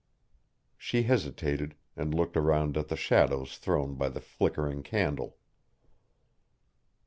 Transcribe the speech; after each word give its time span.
She 0.79 1.03
hesitated, 1.03 1.75
and 1.95 2.11
looked 2.11 2.35
around 2.35 2.75
at 2.75 2.87
the 2.87 2.95
shadows 2.95 3.59
thrown 3.59 3.93
by 3.93 4.09
the 4.09 4.19
flickering 4.19 4.81
candle. 4.81 5.37